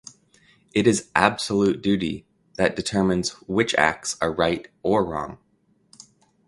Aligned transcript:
It 0.73 0.87
is 0.87 1.11
"absolute 1.13 1.79
duty" 1.79 2.25
that 2.55 2.75
determines 2.75 3.33
which 3.45 3.75
acts 3.75 4.17
are 4.19 4.33
right 4.33 4.67
or 4.81 5.05
wrong. 5.05 5.37